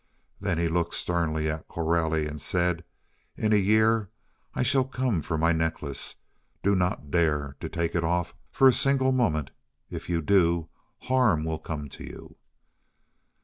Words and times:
Then 0.39 0.57
he 0.57 0.67
looked 0.67 0.95
sternly 0.95 1.47
at 1.47 1.67
Coralie 1.67 2.25
and 2.25 2.41
said, 2.41 2.83
"In 3.37 3.53
a 3.53 3.55
year 3.55 4.09
I 4.55 4.63
shall 4.63 4.83
come 4.83 5.21
for 5.21 5.37
my 5.37 5.51
necklace. 5.51 6.15
Do 6.63 6.73
not 6.73 7.11
dare 7.11 7.55
to 7.59 7.69
take 7.69 7.93
it 7.93 8.03
off 8.03 8.33
for 8.49 8.67
a 8.67 8.73
single 8.73 9.11
moment. 9.11 9.51
If 9.91 10.09
you 10.09 10.23
do, 10.23 10.69
harm 11.01 11.43
will 11.45 11.59
come 11.59 11.87
to 11.89 12.03
you!" 12.03 12.35